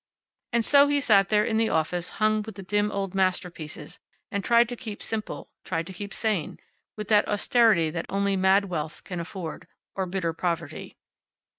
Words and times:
And 0.51 0.65
so 0.65 0.87
he 0.87 0.99
sat 0.99 1.29
there 1.29 1.45
in 1.45 1.57
the 1.57 1.69
office 1.69 2.09
hung 2.17 2.41
with 2.41 2.55
the 2.55 2.63
dim 2.63 2.91
old 2.91 3.13
masterpieces, 3.13 3.99
and 4.31 4.43
tried 4.43 4.67
to 4.69 4.75
keep 4.75 5.03
simple, 5.03 5.51
tried 5.63 5.85
to 5.85 5.93
keep 5.93 6.11
sane, 6.11 6.57
with 6.97 7.07
that 7.09 7.29
austerity 7.29 7.91
that 7.91 8.07
only 8.09 8.35
mad 8.35 8.65
wealth 8.65 9.03
can 9.03 9.19
afford 9.19 9.67
or 9.95 10.07
bitter 10.07 10.33
poverty. 10.33 10.97